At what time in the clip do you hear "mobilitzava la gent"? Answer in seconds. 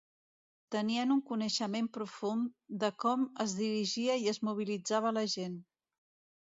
4.51-5.63